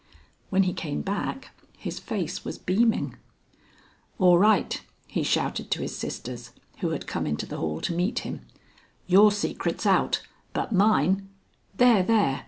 [0.49, 3.17] When he came back, his face was beaming.
[4.17, 8.17] "All right," he shouted to his sisters, who had come into the hall to meet
[8.25, 8.41] him.
[9.05, 11.29] "Your secret's out, but mine"
[11.77, 12.39] "There, there!"